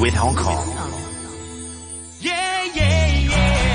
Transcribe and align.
with 0.00 0.14
Hong 0.14 0.34
Kong. 0.34 0.66
Yeah, 2.20 2.64
yeah, 2.74 3.06
yeah. 3.18 3.70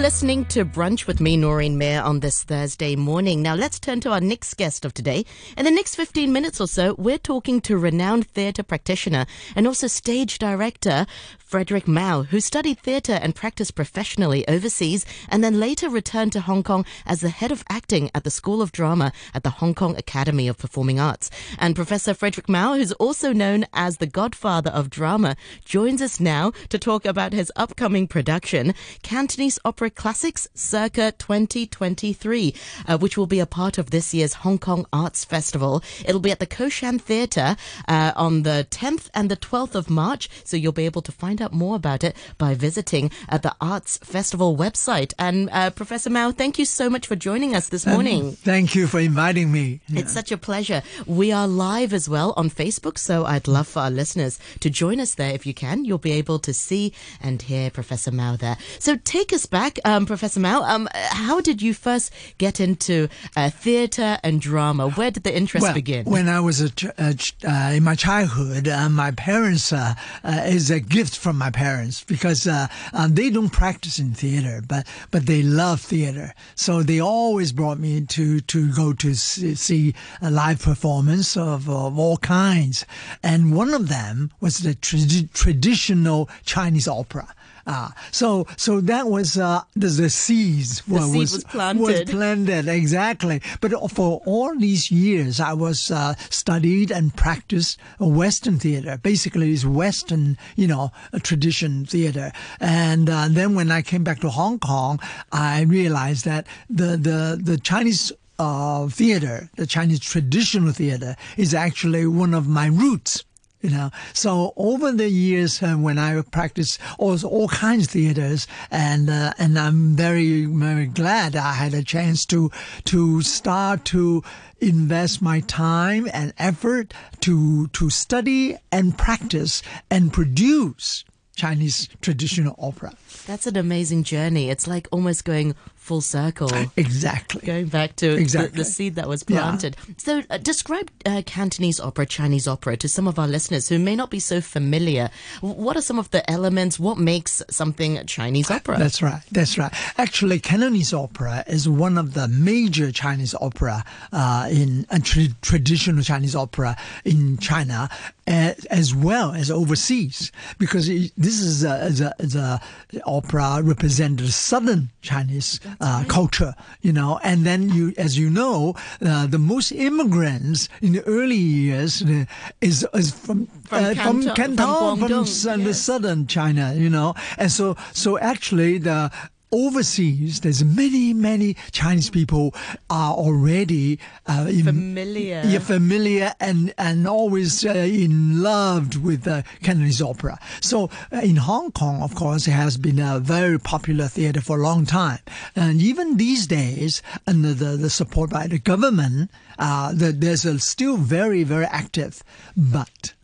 Ooh, 0.00 0.02
yeah. 0.02 0.08
Yeah, 0.08 0.22
yeah, 0.22 0.30
yeah, 0.30 0.40
yeah. 0.40 0.40
Yeah, 0.40 0.40
yeah, 0.40 0.40
yeah. 0.40 0.40
RTHK 0.40 0.40
Radio 0.40 0.40
3. 0.40 0.40
You're 0.40 0.40
listening 0.40 0.44
to 0.46 0.64
Brunch 0.64 1.06
with 1.06 1.20
me, 1.20 1.36
Noreen 1.36 1.76
Mayer, 1.76 2.00
on 2.00 2.20
this 2.20 2.42
Thursday 2.42 2.96
morning. 2.96 3.42
Now, 3.42 3.54
let's 3.54 3.78
turn 3.78 4.00
to 4.00 4.12
our 4.12 4.20
next 4.20 4.54
guest 4.54 4.86
of 4.86 4.94
today. 4.94 5.26
In 5.58 5.66
the 5.66 5.70
next 5.70 5.96
15 5.96 6.32
minutes 6.32 6.58
or 6.58 6.68
so, 6.68 6.94
we're 6.96 7.18
talking 7.18 7.60
to 7.62 7.76
renowned 7.76 8.26
theatre 8.28 8.62
practitioner 8.62 9.26
and 9.54 9.66
also 9.66 9.88
stage 9.88 10.38
director 10.38 11.06
Fredric 11.50 11.88
Mao, 11.88 12.22
who 12.22 12.40
studied 12.40 12.78
theatre 12.78 13.18
and 13.20 13.34
practiced 13.34 13.74
professionally 13.74 14.46
overseas 14.48 15.04
and 15.28 15.42
then 15.42 15.58
later 15.60 15.90
returned 15.90 16.32
to 16.32 16.40
Hong 16.40 16.62
Kong 16.62 16.86
as 17.04 17.20
the 17.20 17.28
head 17.28 17.50
of 17.50 17.64
acting 17.68 18.08
at 18.14 18.24
the 18.24 18.30
School 18.30 18.62
of 18.62 18.72
Drama 18.72 19.12
at 19.34 19.42
the 19.42 19.50
Hong 19.50 19.74
Kong 19.74 19.96
Academy 19.96 20.48
of 20.48 20.56
Performing 20.56 21.00
Arts. 21.00 21.28
And 21.58 21.76
Professor 21.76 22.14
Fredric 22.14 22.48
Mao, 22.48 22.76
who's 22.76 22.92
also 22.92 23.32
known 23.32 23.66
as 23.74 23.98
the 23.98 24.06
godfather 24.06 24.70
of 24.70 24.90
drama, 24.90 25.36
joins 25.64 26.00
us 26.00 26.20
now 26.20 26.52
to 26.70 26.78
talk 26.78 27.04
about 27.04 27.32
his 27.32 27.52
upcoming 27.56 28.06
production, 28.06 28.72
Cantonese 29.02 29.58
Opera 29.64 29.89
Classics 29.90 30.48
circa 30.54 31.12
2023, 31.12 32.54
uh, 32.86 32.98
which 32.98 33.16
will 33.16 33.26
be 33.26 33.40
a 33.40 33.46
part 33.46 33.78
of 33.78 33.90
this 33.90 34.14
year's 34.14 34.34
Hong 34.34 34.58
Kong 34.58 34.86
Arts 34.92 35.24
Festival. 35.24 35.82
It'll 36.04 36.20
be 36.20 36.30
at 36.30 36.38
the 36.38 36.46
Ko 36.46 36.68
Shan 36.68 36.98
Theatre 36.98 37.56
uh, 37.88 38.12
on 38.16 38.42
the 38.42 38.66
10th 38.70 39.08
and 39.14 39.30
the 39.30 39.36
12th 39.36 39.74
of 39.74 39.90
March, 39.90 40.28
so 40.44 40.56
you'll 40.56 40.72
be 40.72 40.86
able 40.86 41.02
to 41.02 41.12
find 41.12 41.42
out 41.42 41.52
more 41.52 41.76
about 41.76 42.04
it 42.04 42.16
by 42.38 42.54
visiting 42.54 43.10
uh, 43.28 43.38
the 43.38 43.54
Arts 43.60 43.98
Festival 43.98 44.56
website. 44.56 45.12
And 45.18 45.48
uh, 45.50 45.70
Professor 45.70 46.10
Mao, 46.10 46.32
thank 46.32 46.58
you 46.58 46.64
so 46.64 46.88
much 46.88 47.06
for 47.06 47.16
joining 47.16 47.54
us 47.54 47.68
this 47.68 47.86
morning. 47.86 48.32
Thank 48.32 48.74
you 48.74 48.86
for 48.86 49.00
inviting 49.00 49.50
me. 49.52 49.80
It's 49.88 50.12
such 50.12 50.32
a 50.32 50.38
pleasure. 50.38 50.82
We 51.06 51.32
are 51.32 51.48
live 51.48 51.92
as 51.92 52.08
well 52.08 52.34
on 52.36 52.50
Facebook, 52.50 52.98
so 52.98 53.24
I'd 53.24 53.48
love 53.48 53.66
for 53.66 53.80
our 53.80 53.90
listeners 53.90 54.38
to 54.60 54.70
join 54.70 55.00
us 55.00 55.14
there 55.14 55.34
if 55.34 55.46
you 55.46 55.54
can. 55.54 55.84
You'll 55.84 55.98
be 55.98 56.12
able 56.12 56.38
to 56.40 56.54
see 56.54 56.92
and 57.20 57.42
hear 57.42 57.70
Professor 57.70 58.10
Mao 58.10 58.36
there. 58.36 58.56
So 58.78 58.96
take 58.96 59.32
us 59.32 59.46
back, 59.46 59.78
um, 59.84 60.06
Professor 60.06 60.40
Mao. 60.40 60.62
Um, 60.62 60.88
how 60.92 61.40
did 61.40 61.62
you 61.62 61.74
first 61.74 62.12
get 62.38 62.60
into 62.60 63.08
uh, 63.36 63.50
theatre 63.50 64.18
and 64.22 64.40
drama? 64.40 64.90
Where 64.90 65.10
did 65.10 65.22
the 65.24 65.36
interest 65.36 65.62
well, 65.62 65.74
begin? 65.74 66.04
When 66.04 66.28
I 66.28 66.40
was 66.40 66.60
a 66.60 66.70
ch- 66.70 66.86
uh, 66.98 67.12
ch- 67.14 67.34
uh, 67.46 67.72
in 67.74 67.84
my 67.84 67.94
childhood, 67.94 68.68
uh, 68.68 68.88
my 68.88 69.10
parents 69.12 69.72
uh, 69.72 69.94
uh, 70.24 70.42
is 70.46 70.70
a 70.70 70.80
gift 70.80 71.16
from 71.16 71.36
my 71.38 71.50
parents 71.50 72.04
because 72.04 72.44
they 72.44 73.30
don't 73.30 73.50
practice 73.50 73.98
in 73.98 74.12
theater, 74.12 74.62
but 74.66 74.86
but 75.10 75.26
they 75.26 75.42
love 75.42 75.80
theater. 75.80 76.34
So 76.54 76.82
they 76.82 77.00
always 77.00 77.52
brought 77.52 77.78
me 77.78 78.00
to 78.02 78.40
to 78.40 78.72
go 78.72 78.92
to 78.94 79.14
see, 79.14 79.54
see 79.54 79.94
a 80.20 80.30
live 80.30 80.60
performance 80.62 81.36
of, 81.36 81.68
of 81.68 81.98
all 81.98 82.16
kinds, 82.18 82.86
and 83.22 83.54
one 83.54 83.74
of 83.74 83.88
them 83.88 84.30
was 84.40 84.58
the 84.58 84.74
tradi- 84.74 85.32
traditional 85.32 86.28
Chinese 86.44 86.88
opera. 86.88 87.34
Ah, 87.72 87.94
so 88.10 88.48
so 88.56 88.80
that 88.80 89.06
was 89.06 89.38
uh, 89.38 89.62
the, 89.74 89.86
the 89.86 90.10
seeds 90.10 90.82
The 90.88 91.00
seed 91.06 91.18
was 91.20 91.44
planted. 91.44 91.82
was 91.82 92.02
planted 92.10 92.66
exactly. 92.66 93.40
But 93.60 93.70
for 93.92 94.20
all 94.26 94.58
these 94.58 94.90
years, 94.90 95.38
I 95.38 95.52
was 95.52 95.78
uh, 95.90 96.14
studied 96.30 96.90
and 96.90 97.14
practiced 97.14 97.78
Western 98.00 98.58
theater. 98.58 98.98
Basically, 98.98 99.52
it's 99.52 99.64
Western, 99.64 100.36
you 100.56 100.66
know, 100.66 100.90
tradition 101.22 101.86
theater. 101.86 102.32
And 102.58 103.08
uh, 103.08 103.28
then 103.30 103.54
when 103.54 103.70
I 103.70 103.82
came 103.82 104.02
back 104.02 104.18
to 104.20 104.30
Hong 104.30 104.58
Kong, 104.58 104.98
I 105.30 105.62
realized 105.62 106.24
that 106.24 106.46
the 106.68 106.96
the 106.98 107.38
the 107.40 107.56
Chinese. 107.58 108.10
Uh, 108.40 108.88
theater, 108.88 109.50
the 109.56 109.66
Chinese 109.66 110.00
traditional 110.00 110.72
theater, 110.72 111.14
is 111.36 111.52
actually 111.52 112.06
one 112.06 112.32
of 112.32 112.48
my 112.48 112.68
roots. 112.72 113.22
You 113.62 113.68
know, 113.70 113.90
so 114.14 114.54
over 114.56 114.90
the 114.90 115.10
years 115.10 115.62
uh, 115.62 115.74
when 115.74 115.98
I 115.98 116.20
practiced 116.22 116.80
all, 116.98 117.22
all 117.26 117.48
kinds 117.48 117.84
of 117.84 117.90
theaters, 117.90 118.46
and 118.70 119.10
uh, 119.10 119.34
and 119.38 119.58
I'm 119.58 119.96
very 119.96 120.46
very 120.46 120.86
glad 120.86 121.36
I 121.36 121.52
had 121.52 121.74
a 121.74 121.82
chance 121.82 122.24
to 122.26 122.50
to 122.86 123.20
start 123.20 123.84
to 123.86 124.22
invest 124.60 125.20
my 125.20 125.40
time 125.40 126.08
and 126.14 126.32
effort 126.38 126.94
to 127.20 127.66
to 127.68 127.90
study 127.90 128.56
and 128.72 128.96
practice 128.96 129.62
and 129.90 130.10
produce 130.10 131.04
Chinese 131.36 131.88
traditional 132.00 132.54
opera. 132.58 132.94
That's 133.26 133.46
an 133.46 133.56
amazing 133.56 134.04
journey. 134.04 134.50
It's 134.50 134.66
like 134.66 134.88
almost 134.90 135.24
going 135.24 135.54
full 135.80 136.00
circle. 136.02 136.48
Exactly. 136.76 137.40
Going 137.44 137.66
back 137.66 137.96
to 137.96 138.10
the- 138.14 138.20
Exactly. 138.20 138.58
the, 138.58 138.64
seed 138.64 138.94
that 138.94 139.08
was 139.08 139.24
Yeah. 139.26 139.40
planted. 139.40 139.76
So, 139.96 140.22
uh, 140.30 140.36
describe 140.38 140.88
uh, 141.06 141.22
Cantonese 141.26 141.80
opera, 141.80 142.06
Chinese 142.06 142.46
opera 142.46 142.76
to 142.76 142.88
some 142.88 143.08
of 143.08 143.18
our 143.18 143.26
listeners 143.26 143.68
who 143.68 143.78
may 143.78 143.96
not 143.96 144.10
be 144.10 144.20
so 144.20 144.40
familiar. 144.40 145.10
What 145.40 145.76
are 145.76 145.82
some 145.82 145.98
of 145.98 146.10
the 146.10 146.22
elements? 146.30 146.78
What 146.78 146.98
makes 146.98 147.42
something 147.50 147.98
Chinese 148.06 148.50
opera? 148.50 148.78
That's 148.78 149.02
right. 149.02 149.22
That's 149.32 149.58
right. 149.58 149.72
Actually, 149.98 150.38
Cantonese 150.38 150.92
opera 150.92 151.42
is 151.48 151.68
one 151.68 151.96
of 151.98 152.14
the 152.14 152.28
major 152.28 152.92
Chinese 152.92 153.34
opera 153.40 153.82
uh, 154.12 154.48
in 154.50 154.86
uh, 154.90 154.98
tra- 155.02 155.28
traditional 155.40 156.02
Chinese 156.04 156.36
opera 156.36 156.76
in 157.04 157.38
China, 157.38 157.88
as 158.26 158.94
well 158.94 159.32
as 159.32 159.50
overseas, 159.50 160.30
because 160.58 160.86
this 160.86 161.40
is 161.40 161.64
a, 161.64 161.86
is 161.86 162.00
a, 162.00 162.14
is 162.20 162.36
a 162.36 162.60
opera 163.04 163.60
represented 163.62 164.26
the 164.26 164.30
southern 164.32 164.90
Chinese 165.02 165.58
uh, 165.80 166.04
culture, 166.08 166.54
you 166.82 166.92
know. 166.92 167.20
And 167.22 167.44
then 167.44 167.68
you, 167.70 167.92
as 167.96 168.18
you 168.18 168.30
know, 168.30 168.74
uh, 169.04 169.26
the 169.26 169.38
most 169.38 169.72
immigrants 169.72 170.68
in 170.82 170.92
the 170.92 171.02
early 171.06 171.36
years 171.36 172.02
uh, 172.02 172.24
is 172.60 172.86
is 172.94 173.10
from 173.12 173.46
From 173.68 173.84
uh, 173.84 173.94
Canton- 173.94 174.22
from 174.22 174.34
Canton, 174.34 174.56
from, 174.56 174.98
Guangdong, 175.00 175.22
s- 175.28 175.44
the 175.44 175.74
southern 175.74 176.26
China, 176.26 176.74
you 176.74 176.90
know. 176.90 177.14
And 177.38 177.50
so, 177.52 177.76
so 177.92 178.18
actually 178.18 178.78
the 178.78 179.10
overseas, 179.52 180.40
there's 180.40 180.64
many, 180.64 181.12
many 181.14 181.54
Chinese 181.72 182.10
people 182.10 182.54
are 182.88 183.12
already 183.14 183.98
uh, 184.26 184.46
in- 184.48 184.64
Familiar. 184.64 185.42
yeah, 185.44 185.58
familiar 185.58 186.34
and 186.40 186.72
and 186.78 187.06
always 187.06 187.64
uh, 187.64 187.70
in 187.70 188.42
love 188.42 189.02
with 189.02 189.26
uh, 189.26 189.42
Cantonese 189.62 190.00
opera. 190.02 190.38
So 190.60 190.90
uh, 191.12 191.18
in 191.18 191.36
Hong 191.36 191.72
Kong, 191.72 192.02
of 192.02 192.14
course, 192.14 192.46
it 192.46 192.52
has 192.52 192.76
been 192.76 192.98
a 192.98 193.18
very 193.20 193.58
popular 193.58 194.08
theater 194.08 194.40
for 194.40 194.58
a 194.58 194.62
long 194.62 194.86
time, 194.86 195.20
and 195.56 195.80
even 195.80 196.16
these 196.16 196.46
days, 196.46 197.02
under 197.26 197.54
the, 197.54 197.76
the 197.76 197.90
support 197.90 198.30
by 198.30 198.46
the 198.46 198.58
government, 198.58 199.30
uh, 199.58 199.92
the, 199.92 200.12
there's 200.12 200.44
a 200.44 200.58
still 200.58 200.96
very 200.96 201.42
very 201.44 201.66
active, 201.66 202.22
but 202.56 203.14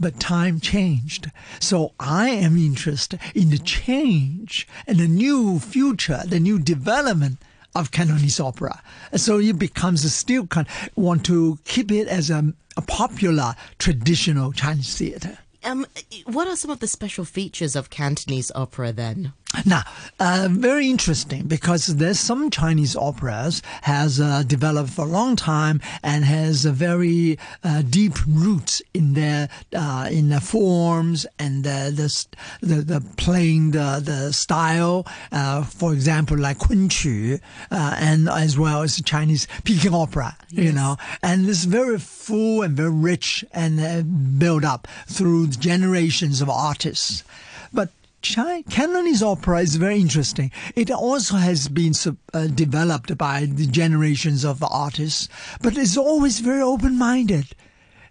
but 0.00 0.18
time 0.18 0.58
changed. 0.58 1.30
So 1.60 1.92
I 2.00 2.30
am 2.30 2.56
interested 2.56 3.20
in 3.34 3.50
the 3.50 3.58
change 3.58 4.66
and 4.86 4.98
the 4.98 5.06
new 5.06 5.60
future, 5.60 6.22
the 6.26 6.40
new 6.40 6.58
development 6.58 7.38
of 7.74 7.92
Cantonese 7.92 8.40
opera. 8.40 8.82
So 9.14 9.38
it 9.38 9.58
becomes 9.58 10.04
a 10.04 10.10
still 10.10 10.46
kind 10.46 10.66
want 10.96 11.24
to 11.26 11.58
keep 11.64 11.92
it 11.92 12.08
as 12.08 12.30
a, 12.30 12.52
a 12.76 12.82
popular 12.82 13.54
traditional 13.78 14.52
Chinese 14.52 14.96
theater. 14.96 15.38
Um, 15.62 15.86
what 16.24 16.48
are 16.48 16.56
some 16.56 16.70
of 16.70 16.80
the 16.80 16.88
special 16.88 17.26
features 17.26 17.76
of 17.76 17.90
Cantonese 17.90 18.50
opera 18.54 18.92
then? 18.92 19.34
Now, 19.66 19.82
uh, 20.20 20.48
very 20.50 20.88
interesting 20.88 21.46
because 21.46 21.86
there's 21.86 22.20
some 22.20 22.50
Chinese 22.50 22.94
operas 22.94 23.62
has 23.82 24.20
uh, 24.20 24.44
developed 24.46 24.90
for 24.90 25.04
a 25.04 25.08
long 25.08 25.34
time 25.34 25.80
and 26.04 26.24
has 26.24 26.64
a 26.64 26.70
very 26.70 27.36
uh, 27.64 27.82
deep 27.82 28.14
roots 28.28 28.80
in 28.94 29.14
their 29.14 29.48
uh, 29.74 30.08
in 30.10 30.28
the 30.28 30.40
forms 30.40 31.26
and 31.40 31.64
the 31.64 31.90
the 31.94 32.66
the, 32.66 32.82
the 32.82 33.00
playing 33.16 33.72
the 33.72 34.00
the 34.04 34.32
style. 34.32 35.06
Uh, 35.32 35.64
for 35.64 35.92
example, 35.92 36.38
like 36.38 36.58
Kunqu, 36.58 37.40
uh, 37.72 37.96
and 37.98 38.28
as 38.28 38.56
well 38.56 38.82
as 38.82 39.02
Chinese 39.02 39.48
Peking 39.64 39.94
opera. 39.94 40.36
You 40.50 40.72
know, 40.72 40.96
and 41.22 41.48
it's 41.48 41.64
very 41.64 41.98
full 41.98 42.62
and 42.62 42.76
very 42.76 42.90
rich 42.90 43.44
and 43.52 43.80
uh, 43.80 44.02
built 44.02 44.64
up 44.64 44.86
through 45.08 45.48
generations 45.48 46.40
of 46.40 46.48
artists, 46.48 47.24
but 48.20 48.28
Chi- 48.34 49.22
opera 49.22 49.60
is 49.60 49.76
very 49.76 50.00
interesting. 50.00 50.50
It 50.76 50.90
also 50.90 51.36
has 51.36 51.68
been 51.68 51.94
sub- 51.94 52.18
uh, 52.32 52.46
developed 52.48 53.16
by 53.16 53.46
the 53.46 53.66
generations 53.66 54.44
of 54.44 54.62
artists, 54.62 55.28
but 55.62 55.76
it's 55.76 55.96
always 55.96 56.40
very 56.40 56.62
open-minded. 56.62 57.54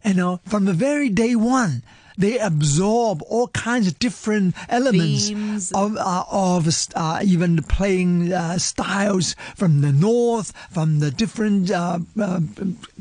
You 0.04 0.14
know, 0.14 0.40
from 0.46 0.66
the 0.66 0.74
very 0.74 1.10
day 1.10 1.36
one, 1.36 1.84
they 2.18 2.38
absorb 2.38 3.22
all 3.24 3.48
kinds 3.50 3.88
of 3.88 4.00
different 4.00 4.56
elements 4.68 5.28
Themes. 5.28 5.72
of 5.72 5.96
uh, 5.98 6.24
of 6.30 6.68
uh, 6.96 7.22
even 7.24 7.64
playing 7.64 8.34
uh, 8.34 8.58
styles 8.58 9.36
from 9.56 9.82
the 9.82 9.92
north, 9.92 10.54
from 10.70 11.00
the 11.00 11.12
different 11.12 11.72
uh, 11.72 12.00
uh, 12.20 12.40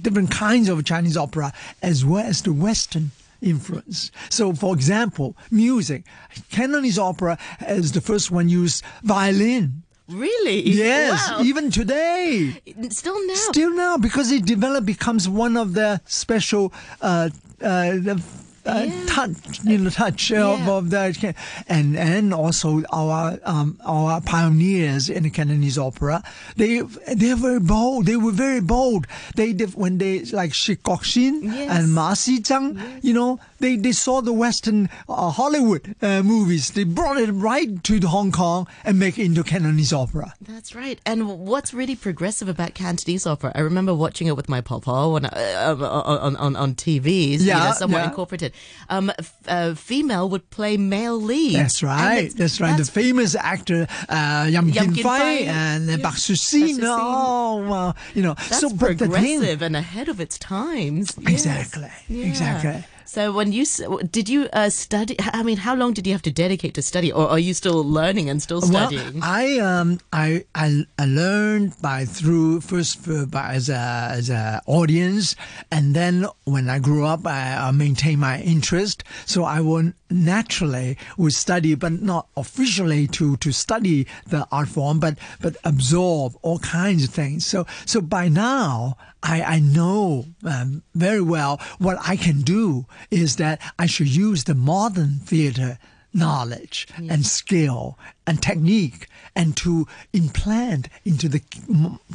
different 0.01 0.31
kinds 0.31 0.69
of 0.69 0.85
Chinese 0.85 1.17
opera, 1.17 1.53
as 1.83 2.05
well 2.05 2.25
as 2.25 2.43
the 2.43 2.53
Western 2.53 3.11
influence. 3.41 4.11
So, 4.31 4.53
for 4.53 4.75
example, 4.75 5.37
music. 5.51 6.05
Cantonese 6.51 6.99
opera 6.99 7.39
is 7.69 7.93
the 7.93 8.01
first 8.01 8.31
one 8.31 8.49
used 8.49 8.83
violin. 9.03 9.83
Really? 10.09 10.63
Yes, 10.71 11.31
Wow. 11.31 11.43
even 11.43 11.71
today. 11.71 12.63
Still 12.91 13.27
now. 13.27 13.35
Still 13.35 13.75
now, 13.75 13.99
because 13.99 14.33
it 14.33 14.47
developed 14.47 14.87
becomes 14.87 15.29
one 15.29 15.57
of 15.57 15.75
the 15.75 16.01
special 16.07 16.73
uh, 17.03 17.29
uh, 17.61 17.91
the, 17.93 18.23
uh, 18.69 18.85
Yeah. 18.87 19.07
touch, 19.07 19.61
you 19.65 19.79
know, 19.79 19.91
touch 19.91 20.31
of, 20.33 20.59
Yeah. 20.61 20.71
of 20.77 20.91
the 20.91 21.35
and 21.69 21.97
and 21.97 22.35
also 22.35 22.83
our 22.93 23.39
um, 23.45 23.79
our 23.85 24.21
pioneers 24.21 25.09
in 25.09 25.23
the 25.25 25.31
Cantonese 25.31 25.79
opera. 25.79 26.23
They 26.57 26.83
they're 27.17 27.37
very 27.37 27.61
bold. 27.61 28.07
They 28.07 28.17
were 28.17 28.33
very 28.47 28.61
bold. 28.61 29.07
They 29.37 29.53
did 29.53 29.75
when 29.75 29.99
they 29.99 30.21
like 30.33 30.55
Sit 30.55 30.83
Kok-sin 30.83 31.43
Yes. 31.45 31.71
and 31.71 31.95
Ma 31.95 32.15
Sze-tsang, 32.15 32.79
you 33.03 33.15
know, 33.15 33.41
they 33.59 33.77
they 33.77 33.93
saw 33.93 34.21
the 34.21 34.33
Western 34.33 34.89
uh, 35.09 35.31
Hollywood 35.31 35.95
uh, 36.03 36.23
movies. 36.23 36.71
They 36.71 36.85
brought 36.85 37.17
it 37.19 37.31
right 37.33 37.83
to 37.85 38.01
Hong 38.07 38.33
Kong 38.33 38.67
and 38.85 38.99
make 38.99 39.19
it 39.19 39.25
into 39.25 39.43
Cantonese 39.43 39.93
opera. 39.93 40.35
That's 40.41 40.75
right. 40.75 41.01
And 41.07 41.41
what's 41.41 41.73
really 41.75 41.97
progressive 41.97 42.49
about 42.49 42.75
Cantonese 42.75 43.27
opera? 43.27 43.53
I 43.55 43.61
remember 43.61 43.95
watching 43.95 44.27
it 44.29 44.37
with 44.37 44.49
my 44.49 44.61
papa 44.61 44.91
uh, 44.91 46.19
on, 46.25 46.37
on 46.37 46.57
on 46.57 46.75
TVs. 46.75 47.41
you 47.41 47.47
Yeah, 47.47 47.65
know, 47.67 47.73
somewhat 47.73 47.99
yeah. 47.99 48.09
incorporated. 48.09 48.53
Um, 48.89 49.11
f- 49.19 49.35
uh, 49.49 49.75
female 49.75 50.29
would 50.29 50.49
play 50.51 50.77
male 50.77 51.21
lead. 51.21 51.57
That's 51.57 51.83
right. 51.83 52.33
That's 52.35 52.61
right. 52.61 52.77
the 52.77 52.85
famous 52.85 53.35
actor 53.35 53.87
uh, 54.09 54.47
Yam 54.51 54.69
Yam 54.69 54.95
Kim 54.95 55.03
Fai 55.05 55.31
and 55.49 55.89
uh, 55.89 55.93
Yeah. 55.93 55.99
Pak 56.03 56.17
Suet 56.19 56.39
Sin. 56.39 56.61
Pak 56.61 56.69
Suet 56.69 56.77
Sin. 56.77 56.85
Oh, 56.89 57.95
you 58.15 58.23
know. 58.23 58.35
That's 58.35 58.61
so, 58.61 58.69
but 58.71 58.99
the 58.99 59.07
thing- 59.09 59.11
progressive 59.41 59.63
and 59.63 59.77
ahead 59.77 60.09
of 60.09 60.21
its 60.21 60.39
times. 60.39 61.15
Yes. 61.19 61.33
Exactly, 61.47 61.91
Yeah. 62.09 62.27
exactly. 62.27 62.85
So 63.09 63.33
when 63.33 63.53
you 63.53 63.65
did 64.13 64.29
you 64.29 64.51
uh, 64.53 64.69
study? 64.69 65.17
I 65.19 65.43
mean, 65.43 65.57
how 65.57 65.75
long 65.75 65.95
did 65.95 66.07
you 66.07 66.13
have 66.13 66.21
to 66.29 66.31
dedicate 66.31 66.75
to 66.75 66.83
study, 66.83 67.11
or 67.11 67.27
are 67.27 67.39
you 67.39 67.55
still 67.55 67.83
learning 67.83 68.29
and 68.29 68.43
still 68.43 68.61
studying? 68.61 69.21
Well, 69.21 69.25
I 69.25 69.59
um 69.61 69.99
I 70.13 70.45
I, 70.55 70.85
I 70.99 71.07
learned 71.07 71.81
by 71.81 72.05
through 72.05 72.61
first 72.61 72.99
for, 73.01 73.25
by 73.25 73.55
as 73.55 73.71
a 73.71 74.13
as 74.13 74.29
a 74.29 74.61
audience, 74.67 75.37
and 75.73 75.97
then 75.97 76.27
when 76.45 76.69
I 76.69 76.81
grew 76.81 77.07
up, 77.07 77.27
I, 77.27 77.57
I 77.57 77.71
maintained 77.71 78.21
my 78.21 78.43
interest. 78.43 79.05
So 79.25 79.43
I 79.43 79.61
would 79.63 79.95
naturally 80.11 80.97
we 81.17 81.31
study, 81.31 81.75
but 81.75 81.93
not 81.93 82.29
officially 82.37 83.07
to 83.09 83.37
to 83.39 83.53
study 83.53 84.07
the 84.27 84.47
art 84.51 84.69
form, 84.69 85.01
but 85.01 85.19
but 85.41 85.57
absorb 85.65 86.35
all 86.43 86.59
kinds 86.59 87.05
of 87.05 87.11
things. 87.11 87.47
So 87.47 87.67
so 87.87 88.01
by 88.01 88.29
now. 88.29 88.97
I, 89.21 89.43
I 89.43 89.59
know 89.59 90.27
um, 90.45 90.85
very 90.95 91.21
well 91.21 91.61
what 91.79 91.99
I 92.07 92.15
can 92.15 92.43
do 92.43 92.87
is 93.11 93.35
that 93.35 93.61
I 93.77 93.87
should 93.87 94.07
use 94.07 94.45
the 94.45 94.55
modern 94.55 95.19
theater 95.19 95.81
knowledge 96.15 96.87
and 96.97 97.25
skill 97.27 97.99
and 98.27 98.41
technique 98.43 99.09
and 99.35 99.57
to 99.57 99.87
implant 100.13 100.89
into 101.05 101.29
the 101.29 101.41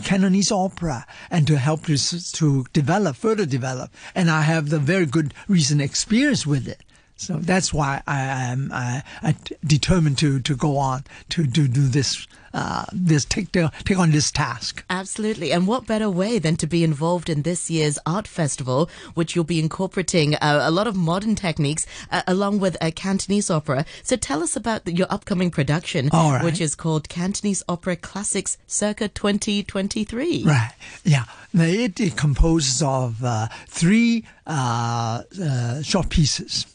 Cantonese 0.03 0.51
opera 0.51 1.05
and 1.29 1.45
to 1.47 1.57
help 1.57 1.85
to, 1.85 1.97
to 1.97 2.65
develop, 2.73 3.15
further 3.15 3.45
develop. 3.45 3.91
And 4.15 4.29
I 4.29 4.41
have 4.41 4.69
the 4.69 4.79
very 4.79 5.05
good 5.05 5.33
recent 5.47 5.81
experience 5.81 6.45
with 6.45 6.67
it. 6.67 6.83
So 7.23 7.37
that's 7.37 7.73
why 7.73 8.01
I 8.05 8.21
am 8.21 8.69
I, 8.73 9.03
I 9.21 9.35
determined 9.65 10.17
to, 10.19 10.39
to 10.41 10.55
go 10.55 10.77
on 10.77 11.05
to, 11.29 11.45
to 11.45 11.67
do 11.67 11.87
this 11.87 12.27
uh, 12.53 12.85
this 12.93 13.25
take 13.25 13.51
the, 13.51 13.71
take 13.83 13.97
on 13.97 14.11
this 14.11 14.31
task. 14.31 14.83
Absolutely. 14.89 15.51
And 15.51 15.67
what 15.67 15.87
better 15.87 16.09
way 16.09 16.39
than 16.39 16.55
to 16.57 16.67
be 16.67 16.83
involved 16.83 17.29
in 17.29 17.41
this 17.41 17.69
year's 17.69 17.97
art 18.05 18.27
festival, 18.27 18.89
which 19.15 19.35
you'll 19.35 19.43
be 19.43 19.59
incorporating 19.59 20.35
uh, 20.35 20.61
a 20.63 20.71
lot 20.71 20.85
of 20.85 20.95
modern 20.95 21.35
techniques 21.35 21.85
uh, 22.11 22.21
along 22.27 22.59
with 22.59 22.77
a 22.79 22.91
Cantonese 22.91 23.49
opera. 23.49 23.85
So 24.03 24.15
tell 24.15 24.43
us 24.43 24.55
about 24.55 24.85
the, 24.85 24.93
your 24.93 25.07
upcoming 25.09 25.49
production, 25.49 26.09
right. 26.13 26.43
which 26.43 26.61
is 26.61 26.75
called 26.75 27.09
Cantonese 27.09 27.63
Opera 27.67 27.95
Classics 27.95 28.57
Circa 28.67 29.07
2023. 29.07 30.43
Right. 30.43 30.71
Yeah. 31.03 31.23
Now 31.53 31.63
it, 31.63 31.99
it 31.99 32.15
composes 32.17 32.81
of 32.81 33.23
uh, 33.23 33.47
three 33.67 34.25
uh, 34.45 35.23
uh, 35.41 35.81
short 35.81 36.09
pieces, 36.09 36.65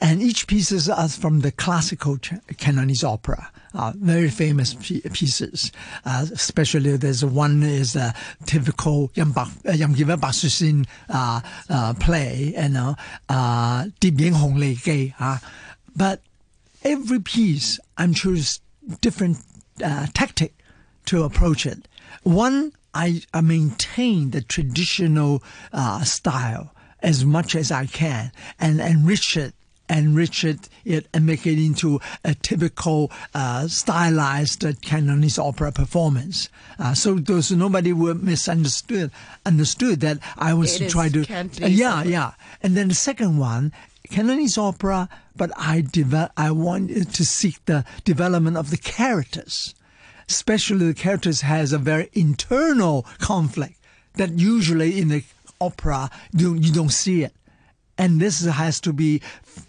and 0.00 0.22
each 0.22 0.46
pieces 0.46 0.88
are 0.88 1.08
from 1.08 1.40
the 1.40 1.52
classical 1.52 2.18
Cantonese 2.58 3.04
opera. 3.04 3.50
Uh, 3.74 3.92
very 3.96 4.30
famous 4.30 4.74
pieces. 4.74 5.72
Uh, 6.04 6.26
especially 6.32 6.96
there's 6.96 7.24
one 7.24 7.62
is 7.62 7.96
a 7.96 8.14
typical 8.46 9.10
Yam 9.14 9.32
Bak 9.32 9.48
uh, 9.66 9.72
uh, 11.08 11.40
uh, 11.68 11.94
play, 11.94 12.54
you 12.56 12.68
know, 12.68 12.94
uh, 13.28 13.86
Di 13.98 14.28
Hong 14.28 14.54
but 15.96 16.20
every 16.84 17.20
piece, 17.20 17.80
I'm 17.96 18.14
choose 18.14 18.60
different 19.00 19.38
uh, 19.84 20.06
tactic 20.14 20.54
to 21.06 21.24
approach 21.24 21.66
it. 21.66 21.88
One, 22.22 22.72
I, 22.94 23.22
I 23.32 23.40
maintain 23.40 24.30
the 24.30 24.40
traditional 24.40 25.42
style 26.04 26.72
as 27.04 27.24
much 27.24 27.54
as 27.54 27.70
I 27.70 27.86
can 27.86 28.32
and 28.58 28.80
enrich 28.80 29.36
it, 29.36 29.54
enrich 29.88 30.44
it, 30.44 30.68
it 30.84 31.06
and 31.12 31.26
make 31.26 31.46
it 31.46 31.58
into 31.58 32.00
a 32.24 32.34
typical 32.34 33.10
uh, 33.34 33.68
stylized 33.68 34.64
uh, 34.64 34.72
Cantonese 34.80 35.38
opera 35.38 35.72
performance. 35.72 36.48
Uh, 36.78 36.94
so 36.94 37.14
those 37.14 37.50
nobody 37.52 37.92
will 37.92 38.14
misunderstood 38.14 39.10
understood 39.44 40.00
that 40.00 40.18
I 40.38 40.54
was 40.54 40.76
It 40.76 40.86
is 40.86 40.92
try 40.92 41.08
to 41.10 41.24
Cantonese 41.24 41.78
yeah 41.78 41.94
opera. 42.00 42.10
yeah. 42.10 42.30
And 42.62 42.76
then 42.76 42.88
the 42.88 42.94
second 42.94 43.38
one, 43.38 43.72
Cantonese 44.10 44.58
opera, 44.58 45.08
but 45.36 45.50
I 45.56 45.82
develop, 45.82 46.32
I 46.36 46.50
want 46.50 46.90
to 46.90 47.24
seek 47.24 47.64
the 47.66 47.84
development 48.04 48.56
of 48.56 48.70
the 48.70 48.76
characters. 48.78 49.74
Especially 50.28 50.86
the 50.86 50.94
characters 50.94 51.42
has 51.42 51.72
a 51.72 51.78
very 51.78 52.08
internal 52.14 53.04
conflict 53.18 53.74
that 54.14 54.38
usually 54.38 54.98
in 54.98 55.08
the 55.08 55.22
opera 55.60 56.10
you, 56.32 56.54
you 56.54 56.72
don't 56.72 56.92
see 56.92 57.22
it. 57.22 57.34
And 57.96 58.20
this 58.20 58.44
has 58.44 58.80
to 58.80 58.92
be 58.92 59.22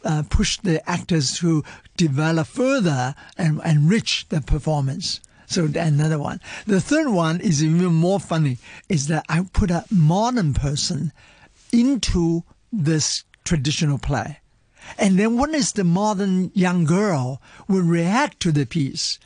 uh, 0.04 0.24
push 0.30 0.58
the 0.58 0.88
actors 0.90 1.38
to 1.40 1.64
develop 1.96 2.48
further 2.48 3.16
and 3.38 3.62
enrich 3.64 4.28
the 4.30 4.42
performance. 4.42 5.22
So 5.48 5.66
another 5.76 6.18
one. 6.18 6.42
The 6.66 6.82
third 6.82 7.10
one 7.10 7.40
is 7.40 7.64
even 7.64 7.94
more 7.94 8.20
funny. 8.20 8.58
Is 8.90 9.08
that 9.08 9.26
I 9.30 9.46
put 9.54 9.70
a 9.70 9.86
modern 9.92 10.54
person 10.54 11.12
into 11.72 12.44
this 12.74 13.24
traditional 13.44 14.00
play. 14.00 14.40
And 14.98 15.18
then 15.18 15.38
what 15.38 15.54
is 15.54 15.74
the 15.74 15.84
modern 15.84 16.52
young 16.54 16.86
girl 16.86 17.42
will 17.68 17.82
react 17.82 18.40
to 18.42 18.52
the 18.52 18.66
piece. 18.66 19.20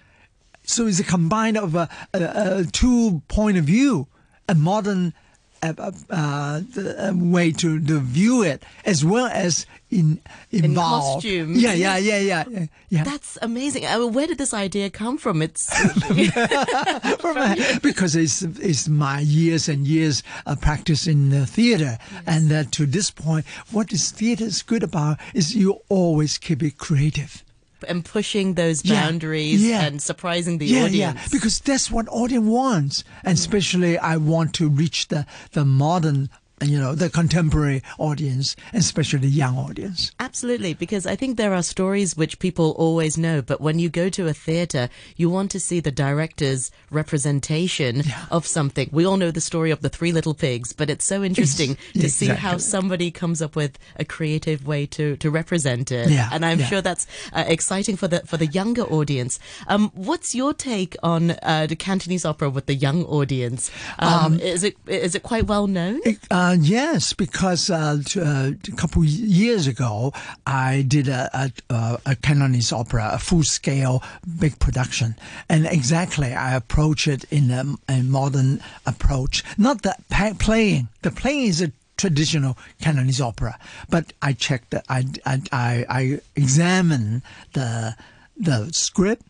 So 0.63 0.87
it's 0.87 0.99
a 0.99 1.03
combine 1.03 1.57
of 1.57 1.75
a, 1.75 1.89
a, 2.13 2.59
a 2.59 2.65
two 2.65 3.21
point 3.27 3.57
of 3.57 3.65
view, 3.65 4.07
a 4.47 4.55
modern 4.55 5.13
uh, 5.61 5.73
uh, 5.77 5.91
uh, 6.09 6.61
the, 6.73 7.09
uh, 7.09 7.13
way 7.13 7.51
to, 7.51 7.79
to 7.79 7.99
view 7.99 8.43
it, 8.43 8.63
as 8.85 9.03
well 9.03 9.27
as 9.27 9.65
in 9.91 10.21
involved. 10.51 11.23
costume. 11.23 11.53
Yeah, 11.55 11.73
yeah, 11.73 11.97
yeah, 11.97 12.19
yeah, 12.19 12.65
yeah. 12.89 13.03
That's 13.03 13.37
amazing. 13.41 13.85
I 13.85 13.97
mean, 13.97 14.13
where 14.13 14.27
did 14.27 14.37
this 14.37 14.53
idea 14.53 14.89
come 14.89 15.17
from? 15.17 15.41
It's 15.41 15.69
because 17.81 18.15
it's 18.15 18.41
it's 18.41 18.87
my 18.87 19.19
years 19.19 19.67
and 19.67 19.85
years 19.87 20.23
of 20.45 20.61
practice 20.61 21.07
in 21.07 21.29
the 21.29 21.45
theater, 21.45 21.97
and 22.25 22.49
that 22.49 22.71
to 22.73 22.85
this 22.85 23.11
point, 23.11 23.45
what 23.71 23.91
is 23.91 24.11
theater 24.11 24.45
is 24.45 24.61
good 24.61 24.83
about 24.83 25.17
is 25.33 25.55
you 25.55 25.81
always 25.89 26.37
keep 26.37 26.63
it 26.63 26.77
creative. 26.77 27.43
And 27.87 28.03
pushing 28.05 28.53
those 28.55 28.83
Yeah, 28.83 29.01
boundaries 29.05 29.65
yeah. 29.65 29.81
and 29.85 30.01
surprising 30.01 30.57
the 30.57 30.65
yeah, 30.65 30.83
audience. 30.85 30.95
yeah, 31.21 31.27
because 31.31 31.59
that's 31.59 31.89
what 31.91 32.07
audience 32.09 32.45
wants, 32.47 33.03
and 33.23 33.33
especially 33.37 33.97
I 33.97 34.17
want 34.17 34.53
to 34.55 34.69
reach 34.69 35.07
the 35.07 35.25
the 35.51 35.65
modern, 35.65 36.29
you 36.61 36.79
know, 36.79 36.95
the 36.95 37.09
contemporary 37.09 37.83
audience, 37.97 38.55
especially 38.73 39.19
the 39.19 39.29
young 39.29 39.57
audience. 39.57 40.11
Absolutely, 40.19 40.73
because 40.73 41.05
I 41.05 41.15
think 41.15 41.37
there 41.37 41.53
are 41.53 41.63
stories 41.63 42.17
which 42.17 42.39
people 42.39 42.71
always 42.77 43.17
know, 43.17 43.41
but 43.41 43.61
when 43.61 43.79
you 43.79 43.89
go 43.89 44.09
to 44.09 44.27
a 44.27 44.33
theatre, 44.33 44.89
you 45.15 45.29
want 45.29 45.51
to 45.51 45.59
see 45.59 45.79
the 45.79 45.91
director's 45.91 46.71
representation 46.91 48.03
of 48.31 48.45
something. 48.45 48.89
We 48.91 49.05
all 49.05 49.17
know 49.17 49.31
the 49.31 49.41
story 49.41 49.71
of 49.71 49.81
the 49.81 49.89
Three 49.89 50.11
Little 50.11 50.33
Pigs, 50.33 50.73
but 50.73 50.89
it's 50.89 51.05
so 51.05 51.23
interesting 51.23 51.77
to 51.93 52.09
see 52.09 52.27
how 52.27 52.57
somebody 52.57 53.11
comes 53.11 53.41
up 53.41 53.55
with 53.55 53.77
a 53.95 54.05
creative 54.05 54.65
way 54.65 54.85
to, 54.87 55.17
to 55.17 55.29
represent 55.29 55.91
it. 55.91 56.09
Yeah, 56.09 56.29
and 56.31 56.45
I'm 56.45 56.59
yeah. 56.59 56.65
sure 56.65 56.81
that's 56.81 57.07
uh, 57.33 57.43
exciting 57.47 57.95
for 57.95 58.07
the 58.07 58.21
for 58.21 58.37
the 58.37 58.47
younger 58.47 58.83
audience. 58.83 59.39
Um, 59.67 59.91
what's 59.93 60.35
your 60.35 60.53
take 60.53 60.95
on 61.03 61.31
uh, 61.43 61.67
the 61.67 61.75
Cantonese 61.75 62.25
opera 62.25 62.49
with 62.49 62.65
the 62.65 62.75
young 62.75 63.03
audience? 63.05 63.71
Um, 63.99 64.39
is 64.39 64.63
it 64.63 64.77
is 64.87 65.15
it 65.15 65.23
quite 65.23 65.47
well 65.47 65.67
known? 65.67 66.01
Uh, 66.31 66.48
yes, 66.57 67.13
because 67.13 67.69
uh, 67.69 68.01
uh, 68.15 68.51
a 68.67 68.75
couple 68.75 69.03
years 69.03 69.67
ago, 69.67 70.13
I 70.45 70.83
did 70.87 71.07
a, 71.07 71.29
a, 71.33 71.51
a, 71.73 71.99
a 72.05 72.15
Cantonese 72.15 72.71
opera, 72.71 73.09
a 73.13 73.19
full-scale 73.19 74.03
big 74.39 74.59
production, 74.59 75.15
and 75.49 75.65
exactly 75.65 76.33
I 76.33 76.55
approach 76.55 77.07
it 77.07 77.25
in 77.25 77.51
a, 77.51 77.65
a 77.87 78.01
modern 78.03 78.61
approach. 78.85 79.43
Not 79.57 79.81
the 79.81 79.95
playing. 80.39 80.87
The 81.01 81.11
playing 81.11 81.47
is 81.47 81.61
a 81.61 81.71
traditional 81.99 82.57
Cantonese 82.81 83.19
opera. 83.19 83.59
But 83.89 84.13
I 84.21 84.33
checked, 84.33 84.73
I, 84.87 85.05
I, 85.25 85.41
I, 85.51 85.85
I 85.89 86.19
examined 86.35 87.21
the, 87.53 87.95
the 88.37 88.71
script, 88.71 89.23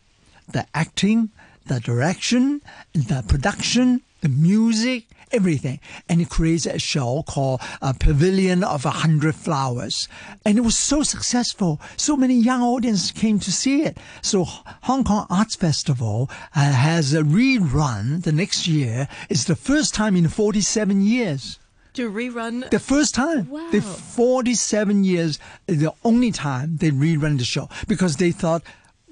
the 0.48 0.66
acting, 0.72 1.30
the 1.66 1.80
direction, 1.80 2.62
the 2.94 3.24
production, 3.26 4.02
the 4.20 4.28
music, 4.28 5.06
everything. 5.32 5.80
And 6.08 6.20
he 6.20 6.26
creates 6.26 6.66
a 6.66 6.78
show 6.78 7.24
called 7.26 7.60
a 7.80 7.94
Pavilion 7.94 8.64
of 8.64 8.84
a 8.84 8.90
Hundred 8.90 9.34
Flowers. 9.34 10.08
And 10.44 10.58
it 10.58 10.62
was 10.62 10.76
so 10.76 11.02
successful. 11.02 11.80
So 11.96 12.16
many 12.16 12.34
young 12.34 12.62
audience 12.62 13.10
came 13.10 13.38
to 13.40 13.52
see 13.52 13.82
it. 13.82 13.98
So 14.22 14.44
Hong 14.44 15.04
Kong 15.04 15.26
Arts 15.30 15.56
Festival 15.56 16.30
uh, 16.54 16.72
has 16.72 17.14
a 17.14 17.22
rerun 17.22 18.22
the 18.22 18.32
next 18.32 18.66
year. 18.66 19.08
It's 19.28 19.44
the 19.44 19.56
first 19.56 19.94
time 19.94 20.16
in 20.16 20.28
47 20.28 21.00
years. 21.02 21.58
To 21.94 22.10
rerun. 22.10 22.70
The 22.70 22.78
first 22.78 23.14
time. 23.14 23.50
Wow. 23.50 23.68
The 23.72 23.80
47 23.80 25.02
years, 25.04 25.38
the 25.66 25.92
only 26.04 26.30
time 26.30 26.76
they 26.76 26.90
rerun 26.90 27.38
the 27.38 27.44
show 27.44 27.68
because 27.88 28.16
they 28.16 28.30
thought 28.30 28.62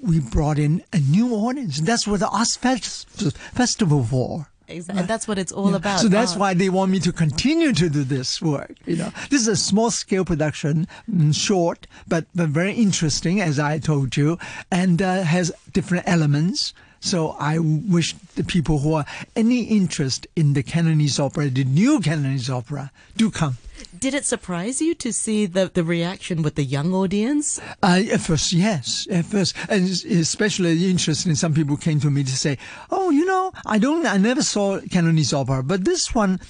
we 0.00 0.20
brought 0.20 0.60
in 0.60 0.84
a 0.92 1.00
new 1.00 1.34
audience. 1.34 1.80
That's 1.80 2.06
what 2.06 2.20
the 2.20 2.28
Arts 2.28 2.56
Fest- 2.56 3.08
Festival 3.52 4.04
for. 4.04 4.48
Exactly. 4.68 5.00
And 5.00 5.08
that's 5.08 5.26
what 5.26 5.38
it's 5.38 5.52
all 5.52 5.74
about. 5.74 6.00
So 6.00 6.08
that's 6.08 6.32
art. 6.32 6.40
why 6.40 6.54
they 6.54 6.68
want 6.68 6.90
me 6.90 7.00
to 7.00 7.12
continue 7.12 7.72
to 7.72 7.88
do 7.88 8.04
this 8.04 8.42
work. 8.42 8.74
You 8.86 8.96
know, 8.96 9.12
this 9.30 9.40
is 9.40 9.48
a 9.48 9.56
small 9.56 9.90
scale 9.90 10.24
production, 10.24 10.86
mm, 11.10 11.34
short 11.34 11.86
but 12.06 12.26
but 12.34 12.48
very 12.48 12.72
interesting, 12.74 13.40
as 13.40 13.58
I 13.58 13.78
told 13.78 14.16
you, 14.16 14.38
and 14.70 15.00
uh, 15.00 15.22
has 15.22 15.52
different 15.72 16.04
elements. 16.06 16.74
So 17.00 17.36
I 17.38 17.58
wish 17.58 18.14
the 18.34 18.44
people 18.44 18.80
who 18.80 18.94
are 18.94 19.06
any 19.36 19.62
interest 19.64 20.26
in 20.34 20.54
the 20.54 20.62
Cantonese 20.62 21.18
opera, 21.20 21.48
the 21.48 21.64
new 21.64 22.00
Cantonese 22.00 22.50
opera, 22.50 22.90
do 23.16 23.30
come. 23.30 23.58
Did 23.96 24.14
it 24.14 24.24
surprise 24.24 24.80
you 24.80 24.94
to 24.96 25.12
see 25.12 25.46
the, 25.46 25.70
the 25.72 25.84
reaction 25.84 26.42
with 26.42 26.56
the 26.56 26.64
young 26.64 26.92
audience? 26.92 27.60
Uh, 27.82 28.02
at 28.12 28.20
first, 28.20 28.52
yes. 28.52 29.06
At 29.10 29.26
first, 29.26 29.54
and 29.68 29.88
especially 29.88 30.90
interesting. 30.90 31.34
Some 31.34 31.54
people 31.54 31.76
came 31.76 32.00
to 32.00 32.10
me 32.10 32.24
to 32.24 32.36
say, 32.36 32.58
"Oh, 32.90 33.10
you 33.10 33.24
know, 33.24 33.52
I 33.66 33.78
don't, 33.78 34.04
I 34.06 34.16
never 34.16 34.42
saw 34.42 34.80
Cantonese 34.80 35.32
opera, 35.32 35.62
but 35.62 35.84
this 35.84 36.14
one." 36.14 36.40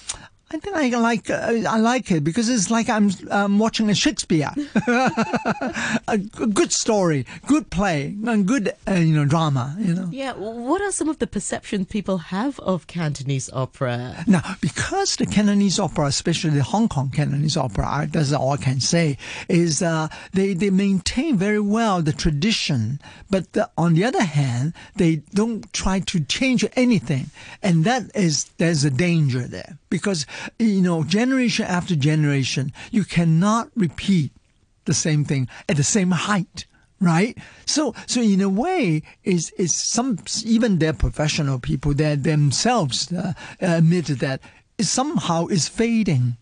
I 0.51 0.59
think 0.59 0.77
I 0.77 0.89
like 0.99 1.29
uh, 1.29 1.63
I 1.69 1.79
like 1.79 2.11
it 2.11 2.25
because 2.25 2.49
it's 2.49 2.71
like 2.71 2.89
I'm 2.89 3.11
um, 3.31 3.59
watching 3.59 3.91
a 3.91 3.95
Shakespeare, 3.95 4.51
a 6.09 6.19
good 6.19 6.73
story, 6.73 7.27
good 7.47 7.71
play, 7.71 8.17
and 8.27 8.47
good 8.47 8.73
uh, 8.89 8.95
you 8.95 9.15
know 9.15 9.25
drama. 9.25 9.77
You 9.79 9.95
know. 9.95 10.09
Yeah. 10.11 10.33
What 10.35 10.81
are 10.81 10.91
some 10.93 11.09
of 11.09 11.19
the 11.19 11.27
perceptions 11.27 11.87
people 11.89 12.19
have 12.19 12.59
of 12.61 12.87
Cantonese 12.87 13.51
opera? 13.53 14.25
Now, 14.27 14.57
because 14.61 15.17
the 15.17 15.27
Cantonese 15.27 15.79
opera, 15.79 16.07
especially 16.07 16.51
the 16.51 16.63
Hong 16.63 16.89
Kong 16.89 17.11
Cantonese 17.11 17.57
opera, 17.57 17.87
I- 17.87 18.07
that's 18.07 18.33
all 18.33 18.53
I 18.53 18.57
can 18.57 18.81
say, 18.81 19.19
is 19.49 19.83
uh, 19.83 20.09
they, 20.33 20.55
they 20.55 20.71
maintain 20.71 21.37
very 21.37 21.61
well 21.61 22.01
the 22.03 22.13
tradition, 22.13 23.01
but 23.31 23.53
the, 23.53 23.69
on 23.77 23.95
the 23.95 24.05
other 24.05 24.25
hand, 24.25 24.73
they 24.97 25.17
don't 25.35 25.71
try 25.73 26.01
to 26.01 26.21
change 26.21 26.65
anything. 26.75 27.27
And 27.63 27.85
that 27.85 28.11
is, 28.15 28.45
there's 28.59 28.85
a 28.85 28.91
danger 28.91 29.41
there. 29.43 29.79
Because, 29.91 30.27
you 30.59 30.81
know, 30.81 31.05
generation 31.05 31.67
after 31.67 31.97
generation, 31.97 32.73
you 32.91 33.05
cannot 33.05 33.71
repeat 33.75 34.33
the 34.85 34.95
same 34.95 35.25
thing 35.25 35.49
at 35.69 35.77
the 35.77 35.85
same 35.85 36.11
height 36.11 36.65
right? 37.01 37.39
So 37.65 37.95
so 38.07 38.21
in 38.21 38.41
a 38.41 38.49
way 38.49 39.03
is 39.25 39.51
is 39.53 39.75
some 39.75 40.19
even 40.45 40.79
their 40.79 40.93
professional 40.93 41.59
people 41.59 41.95
they 41.95 42.17
themselves 42.17 43.13
uh, 43.13 43.35
admit 43.61 44.07
that 44.19 44.41
it 44.79 44.85
somehow 44.85 45.47
is 45.47 45.69
fading 45.69 46.37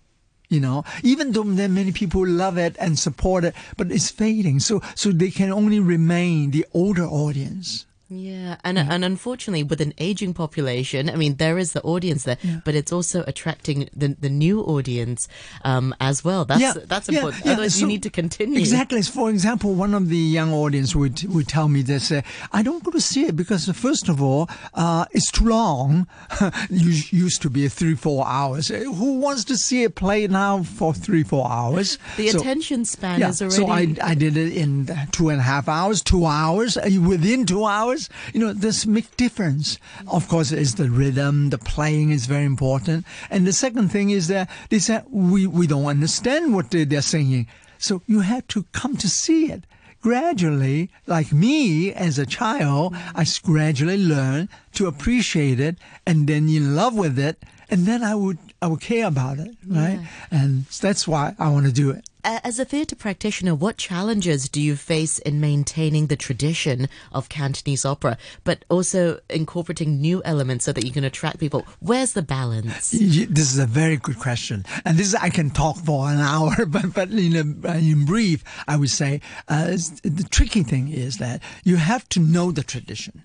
you 0.48 0.60
know? 0.60 0.84
Even 1.02 1.32
though 1.32 1.42
there 1.42 1.68
many 1.68 1.90
people 1.90 2.24
love 2.24 2.56
it 2.56 2.76
and 2.78 2.98
support 2.98 3.44
it 3.44 3.54
but 3.76 3.90
it's 3.90 4.10
fading. 4.10 4.60
So 4.60 4.80
so 4.94 5.10
they 5.10 5.30
can 5.30 5.52
only 5.52 5.80
remain 5.80 6.52
the 6.52 6.64
older 6.72 7.04
audience 7.04 7.84
Yeah, 8.08 8.56
and 8.62 8.78
and 8.78 9.04
unfortunately, 9.04 9.64
with 9.64 9.80
an 9.80 9.92
aging 9.98 10.32
population, 10.32 11.10
I 11.10 11.16
mean, 11.16 11.36
there 11.38 11.58
is 11.58 11.72
the 11.72 11.82
audience 11.82 12.22
there, 12.22 12.38
but 12.64 12.76
it's 12.76 12.92
also 12.92 13.24
attracting 13.26 13.88
the 13.96 14.14
the 14.20 14.28
new 14.30 14.60
audience 14.60 15.26
um, 15.64 15.92
as 15.98 16.22
well. 16.22 16.44
That's 16.44 16.78
that's 16.86 17.08
important. 17.08 17.44
Otherwise, 17.44 17.80
you 17.80 17.88
need 17.88 18.04
to 18.04 18.10
continue. 18.10 18.60
Exactly. 18.60 19.02
For 19.02 19.28
example, 19.28 19.74
one 19.74 19.92
of 19.92 20.08
the 20.08 20.16
young 20.16 20.52
audience 20.52 20.94
would 20.94 21.20
would 21.34 21.48
tell 21.48 21.66
me 21.66 21.82
this: 21.82 22.12
uh, 22.12 22.22
I 22.52 22.62
don't 22.62 22.84
go 22.84 22.92
to 22.92 23.00
see 23.00 23.24
it 23.26 23.34
because 23.34 23.68
uh, 23.68 23.72
first 23.72 24.08
of 24.08 24.22
all, 24.22 24.48
uh, 24.74 25.06
it's 25.10 25.32
too 25.32 25.46
long. 25.48 26.06
Us- 26.40 27.12
used 27.12 27.42
to 27.42 27.50
be 27.50 27.66
three 27.68 27.96
four 27.96 28.24
hours. 28.24 28.70
Uh, 28.70 28.84
Who 28.84 29.18
wants 29.18 29.42
to 29.46 29.56
see 29.56 29.82
a 29.82 29.90
play 29.90 30.28
now 30.28 30.62
for 30.62 30.94
three 30.94 31.24
four 31.24 31.50
hours? 31.50 31.98
The 32.16 32.28
So- 32.28 32.38
attention 32.38 32.84
span 32.84 33.18
yeah, 33.18 33.30
is 33.30 33.42
already. 33.42 33.56
so 33.56 33.66
I, 33.66 34.10
I 34.10 34.14
did 34.14 34.36
it 34.36 34.52
in 34.56 34.86
two 35.10 35.28
and 35.30 35.40
a 35.40 35.42
half 35.42 35.68
hours, 35.68 36.02
two 36.02 36.24
hours, 36.24 36.76
uh, 36.76 36.88
within 37.02 37.46
two 37.46 37.64
hours. 37.64 37.95
You 38.32 38.40
know, 38.40 38.52
this 38.52 38.84
big 38.84 39.08
difference. 39.16 39.78
Of 40.08 40.28
course, 40.28 40.52
is 40.52 40.74
the 40.74 40.90
rhythm, 40.90 41.50
the 41.50 41.58
playing 41.58 42.10
is 42.10 42.26
very 42.26 42.44
important. 42.44 43.04
And 43.30 43.46
the 43.46 43.52
second 43.52 43.90
thing 43.90 44.10
is 44.10 44.28
that 44.28 44.50
they 44.70 44.78
said, 44.78 45.04
we, 45.10 45.46
we 45.46 45.66
don't 45.66 45.86
understand 45.86 46.54
what 46.54 46.70
they, 46.70 46.84
they're 46.84 47.02
singing. 47.02 47.46
So 47.78 48.02
you 48.06 48.20
have 48.20 48.46
to 48.48 48.64
come 48.72 48.96
to 48.98 49.08
see 49.08 49.52
it. 49.52 49.64
Gradually, 50.00 50.90
like 51.06 51.32
me 51.32 51.92
as 51.92 52.18
a 52.18 52.26
child, 52.26 52.94
I 53.14 53.26
gradually 53.42 53.98
learn 53.98 54.48
to 54.74 54.86
appreciate 54.86 55.58
it 55.58 55.76
and 56.06 56.28
then 56.28 56.48
in 56.48 56.76
love 56.76 56.94
with 56.94 57.18
it. 57.18 57.42
And 57.68 57.86
then 57.86 58.04
I 58.04 58.14
would, 58.14 58.38
I 58.62 58.68
would 58.68 58.80
care 58.80 59.06
about 59.06 59.38
it, 59.38 59.56
right? 59.66 59.98
And 60.30 60.66
that's 60.80 61.08
why 61.08 61.34
I 61.38 61.48
want 61.48 61.66
to 61.66 61.72
do 61.72 61.90
it. 61.90 62.05
As 62.28 62.58
a 62.58 62.64
theatre 62.64 62.96
practitioner, 62.96 63.54
what 63.54 63.76
challenges 63.76 64.48
do 64.48 64.60
you 64.60 64.74
face 64.74 65.20
in 65.20 65.40
maintaining 65.40 66.08
the 66.08 66.16
tradition 66.16 66.88
of 67.12 67.28
Cantonese 67.28 67.84
opera, 67.84 68.18
but 68.42 68.64
also 68.68 69.20
incorporating 69.30 70.00
new 70.00 70.22
elements 70.24 70.64
so 70.64 70.72
that 70.72 70.84
you 70.84 70.90
can 70.90 71.04
attract 71.04 71.38
people? 71.38 71.64
Where's 71.78 72.14
the 72.14 72.22
balance? 72.22 72.90
This 72.90 73.52
is 73.52 73.58
a 73.58 73.66
very 73.66 73.96
good 73.96 74.18
question, 74.18 74.66
and 74.84 74.98
this 74.98 75.14
I 75.14 75.30
can 75.30 75.50
talk 75.50 75.76
for 75.76 76.08
an 76.08 76.18
hour. 76.32 76.66
But 76.66 76.94
but 76.94 77.10
in 77.10 77.36
a, 77.36 77.78
in 77.78 78.04
brief, 78.04 78.42
I 78.66 78.76
would 78.76 78.90
say 78.90 79.20
uh, 79.46 79.76
the 80.02 80.26
tricky 80.28 80.64
thing 80.64 80.88
is 80.88 81.18
that 81.18 81.40
you 81.62 81.76
have 81.76 82.08
to 82.08 82.18
know 82.18 82.50
the 82.50 82.64
tradition. 82.64 83.22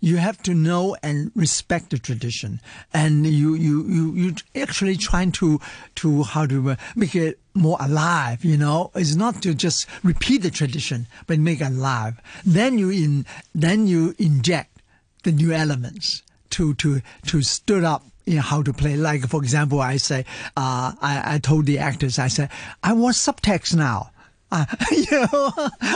You 0.00 0.18
have 0.18 0.40
to 0.42 0.54
know 0.54 0.96
and 1.02 1.32
respect 1.34 1.90
the 1.90 1.98
tradition, 1.98 2.60
and 2.94 3.26
you 3.26 3.54
you 3.54 3.88
you 3.88 4.14
you 4.14 4.34
actually 4.54 4.96
trying 4.96 5.32
to 5.32 5.60
to 5.96 6.22
how 6.22 6.46
to 6.46 6.70
uh, 6.70 6.76
make 6.94 7.16
it 7.16 7.40
more 7.56 7.76
alive. 7.80 8.44
You 8.44 8.56
know, 8.56 8.90
it's 8.94 9.14
not 9.14 9.42
to 9.42 9.54
just 9.54 9.86
repeat 10.02 10.42
the 10.42 10.50
tradition, 10.50 11.06
but 11.26 11.38
make 11.38 11.60
it 11.60 11.68
alive. 11.68 12.20
Then 12.44 12.78
you 12.78 12.90
in 12.90 13.26
then 13.54 13.86
you 13.86 14.14
inject 14.18 14.82
the 15.24 15.32
new 15.32 15.52
elements 15.52 16.22
to 16.50 16.74
to 16.74 17.00
to 17.26 17.42
stood 17.42 17.84
up 17.84 18.04
you 18.26 18.36
know, 18.36 18.42
how 18.42 18.62
to 18.62 18.72
play. 18.72 18.96
Like 18.96 19.28
for 19.28 19.42
example, 19.42 19.80
I 19.80 19.96
say 19.96 20.24
uh, 20.56 20.92
I 21.00 21.34
I 21.34 21.38
told 21.38 21.66
the 21.66 21.78
actors 21.78 22.18
I 22.18 22.28
said 22.28 22.50
I 22.82 22.92
want 22.92 23.16
subtext 23.16 23.74
now. 23.74 24.10
Uh, 24.52 24.64
you 24.92 25.10
know, 25.10 25.52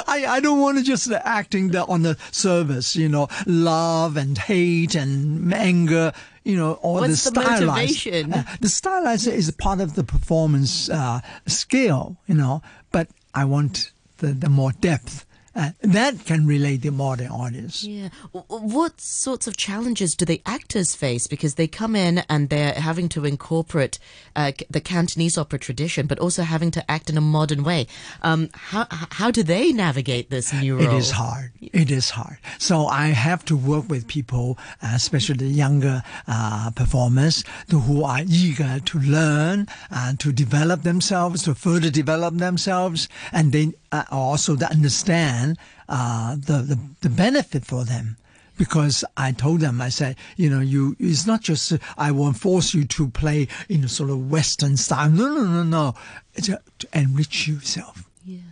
I, 0.07 0.25
I 0.29 0.41
don't 0.41 0.61
want 0.61 0.79
to 0.79 0.85
just 0.85 1.11
acting 1.11 1.69
the, 1.69 1.85
on 1.85 2.03
the 2.03 2.17
service, 2.33 2.97
you 2.97 3.09
know, 3.09 3.29
love 3.47 4.17
and 4.17 4.37
hate 4.37 4.95
and 4.95 5.53
anger, 5.55 6.13
you 6.45 6.57
know, 6.57 6.75
all 6.75 7.01
What's 7.01 7.25
the 7.25 7.31
the 7.31 7.43
stylized. 7.43 8.09
Uh, 8.09 8.43
the 8.61 8.69
stylized 8.69 9.29
is 9.29 9.51
part 9.53 9.81
of 9.81 9.95
the 9.95 10.05
performance 10.05 10.91
uh, 10.91 11.21
skill, 11.47 12.17
you 12.27 12.35
know, 12.35 12.63
but 12.91 13.09
I 13.35 13.45
want 13.45 13.93
the, 14.19 14.29
the 14.29 14.49
more 14.49 14.73
depth. 14.73 15.27
Uh, 15.53 15.71
that 15.81 16.25
can 16.27 16.47
relate 16.47 16.83
the 16.83 16.93
modern 16.93 17.27
audience. 17.27 17.83
Yeah. 17.83 18.11
What 18.31 19.01
sorts 19.01 19.49
of 19.49 19.57
challenges 19.57 20.15
do 20.15 20.25
the 20.25 20.41
actors 20.47 20.95
face? 20.95 21.27
Because 21.27 21.57
they 21.57 21.67
come 21.67 21.97
in 21.97 22.19
and 22.29 22.51
they're 22.51 22.75
having 22.75 23.09
to 23.11 23.25
incorporate 23.25 23.99
uh, 24.37 24.53
the 24.71 24.81
Cantonese 24.81 25.37
opera 25.37 25.59
tradition, 25.59 26.07
but 26.07 26.21
also 26.21 26.45
having 26.45 26.71
to 26.71 26.89
act 26.89 27.11
in 27.11 27.19
a 27.19 27.21
modern 27.21 27.65
way. 27.65 27.89
Um, 28.23 28.49
how 28.53 28.87
how 28.91 29.33
do 29.33 29.43
they 29.43 29.73
navigate 29.73 30.31
this 30.31 30.53
new 30.53 30.77
role? 30.77 30.87
It 30.87 30.97
is 30.97 31.11
hard. 31.11 31.51
It 31.61 31.91
is 31.91 32.11
hard. 32.11 32.39
So 32.59 32.87
I 32.87 33.09
have 33.09 33.45
to 33.47 33.57
work 33.57 33.89
with 33.89 34.07
people, 34.07 34.57
uh, 34.83 34.93
especially 34.95 35.39
the 35.39 35.47
younger 35.47 36.05
uh, 36.29 36.71
performers, 36.77 37.43
who 37.71 38.05
are 38.05 38.21
eager 38.29 38.79
to 38.85 38.99
learn 39.01 39.67
and 39.91 40.21
to 40.21 40.33
develop 40.33 40.83
themselves, 40.83 41.43
to 41.43 41.57
further 41.57 41.91
develop 41.91 42.37
themselves, 42.37 43.09
and 43.33 43.51
they 43.51 43.73
uh, 43.91 44.05
also 44.13 44.55
to 44.55 44.71
understand 44.71 45.40
uh, 45.89 46.37
the, 46.37 46.59
the 46.71 46.79
the 47.01 47.11
benefit 47.11 47.65
for 47.65 47.85
them. 47.85 48.17
Because 48.59 49.07
I 49.17 49.33
told 49.33 49.61
them, 49.61 49.81
I 49.81 49.89
said, 49.89 50.17
you 50.37 50.51
know, 50.51 50.61
you 50.61 50.95
it's 50.99 51.27
not 51.27 51.41
just 51.41 51.73
uh, 51.73 51.79
I 51.97 52.11
won't 52.11 52.37
force 52.37 52.75
you 52.75 52.85
to 52.85 53.09
play 53.09 53.49
in 53.69 53.85
a 53.85 53.89
sort 53.89 54.11
of 54.11 54.31
Western 54.31 54.77
style. 54.77 55.11
No, 55.11 55.29
no, 55.29 55.45
no, 55.45 55.63
no. 55.63 55.95
It's 56.35 56.51
uh, 56.51 56.59
to 56.81 56.89
enrich 56.93 57.49
yourself 57.49 58.05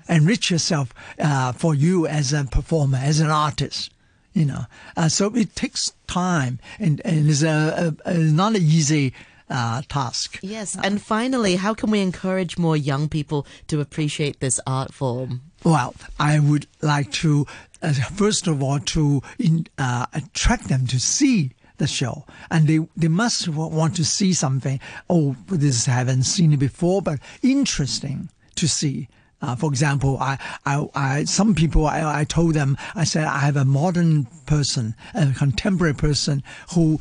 enrich 0.09 0.51
yourself 0.51 0.95
uh, 1.19 1.53
for 1.53 1.75
you 1.75 2.07
as 2.07 2.33
a 2.33 2.45
performer, 2.45 2.99
as 2.99 3.21
an 3.21 3.31
artist. 3.31 3.91
You 4.33 4.45
know, 4.45 4.65
uh, 4.97 5.09
so 5.09 5.35
it 5.35 5.57
takes 5.57 5.93
time, 6.07 6.61
and 6.79 7.01
and 7.05 7.29
it's 7.29 7.43
a, 7.43 7.95
a, 8.05 8.11
a 8.11 8.15
not 8.19 8.55
an 8.55 8.63
easy 8.63 9.13
uh, 9.51 9.83
task. 9.89 10.39
Yes. 10.43 10.77
And 10.81 11.03
finally, 11.03 11.57
how 11.57 11.75
can 11.75 11.91
we 11.91 12.01
encourage 12.01 12.57
more 12.57 12.77
young 12.77 13.09
people 13.09 13.47
to 13.67 13.81
appreciate 13.81 14.39
this 14.41 14.61
art 14.67 14.95
form? 14.95 15.43
Well, 15.65 15.95
I 16.19 16.39
would 16.39 16.67
like 16.83 17.11
to, 17.13 17.47
uh, 17.83 17.93
first 17.93 18.47
of 18.47 18.63
all, 18.63 18.79
to 18.79 19.23
in, 19.39 19.67
uh, 19.77 20.07
attract 20.15 20.69
them 20.69 20.87
to 20.87 21.01
see 21.01 21.53
the 21.79 21.87
show, 21.87 22.25
and 22.51 22.67
they 22.67 22.81
they 22.97 23.09
must 23.09 23.49
want 23.49 23.97
to 23.97 24.05
see 24.05 24.33
something. 24.33 24.81
Oh, 25.09 25.37
this 25.47 25.89
I 25.89 25.93
haven't 25.93 26.25
seen 26.25 26.53
it 26.53 26.59
before, 26.59 27.03
but 27.03 27.21
interesting 27.43 28.29
to 28.57 28.69
see. 28.69 29.09
Uh, 29.41 29.55
for 29.55 29.71
example, 29.71 30.19
I, 30.21 30.37
I, 30.67 30.89
I, 30.97 31.25
some 31.25 31.55
people, 31.55 31.87
I, 31.87 32.21
I 32.21 32.25
told 32.25 32.55
them, 32.55 32.77
I 32.97 33.05
said, 33.05 33.25
I 33.25 33.39
have 33.39 33.57
a 33.57 33.65
modern 33.65 34.25
person, 34.47 34.97
a 35.15 35.33
contemporary 35.33 35.95
person 35.95 36.43
who 36.75 36.99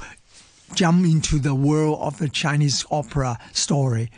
jump 0.75 1.03
into 1.03 1.39
the 1.39 1.55
world 1.55 1.97
of 1.99 2.19
the 2.19 2.29
Chinese 2.29 2.85
opera 2.91 3.39
story 3.53 4.11